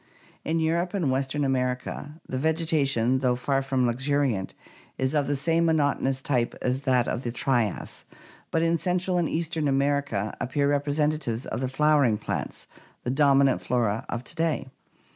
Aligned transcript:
In 0.43 0.59
Europe 0.59 0.95
and 0.95 1.11
western 1.11 1.43
America 1.45 2.19
the 2.27 2.39
vegetation, 2.39 3.19
though 3.19 3.35
far 3.35 3.63
more 3.69 3.77
luxuriant, 3.85 4.55
is 4.97 5.13
of 5.13 5.27
the 5.27 5.35
same 5.35 5.67
monot 5.67 5.97
onous 6.01 6.23
type 6.23 6.55
as 6.59 6.81
that 6.89 7.07
of 7.07 7.21
the 7.21 7.31
Trias; 7.31 8.03
but 8.49 8.63
in 8.63 8.79
central 8.79 9.19
and 9.19 9.29
eastern 9.29 9.67
America 9.67 10.35
appear 10.41 10.67
representatives 10.67 11.45
of 11.45 11.59
the 11.59 11.69
flowering 11.69 12.17
plants, 12.17 12.65
the 13.03 13.11
dominant 13.11 13.61
flora 13.61 14.03
of 14.09 14.23
to 14.23 14.33
day. 14.35 14.69